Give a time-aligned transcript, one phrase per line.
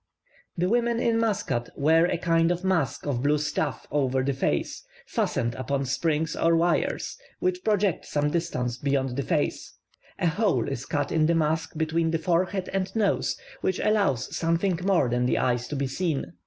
[0.57, 4.83] The women in Muscat wear a kind of mask of blue stuff over the face,
[5.05, 9.75] fastened upon springs or wires, which project some distance beyond the face;
[10.17, 14.79] a hole is cut in the mask between the forehead and nose, which allows something
[14.83, 16.33] more than the eyes to be seen.